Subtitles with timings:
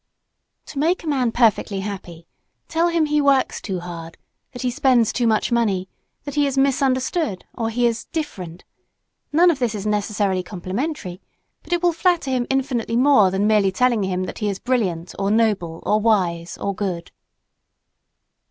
[0.65, 2.25] To make a man perfectly happy
[2.67, 4.17] tell him he works too hard,
[4.51, 5.89] that he spends too much money,
[6.23, 8.63] that he is "misunderstood" or that he is "different;"
[9.31, 11.21] none of this is necessarily complimentary,
[11.61, 15.13] but it will flatter him infinitely more than merely telling him that he is brilliant,
[15.19, 17.11] or noble, or wise, or good.